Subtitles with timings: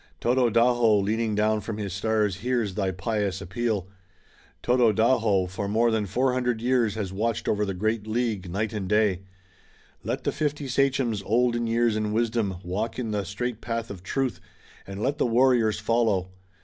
[0.19, 3.87] Tododaho leaning down from his star hears thy pious appeal!
[4.63, 8.89] Tododaho, for more than four hundred years, has watched over the great League, night and
[8.89, 9.21] day!
[10.03, 14.01] Let the fifty sachems, old in years and wisdom, walk in the straight path of
[14.01, 14.39] truth,
[14.87, 16.31] and let the warriors follow!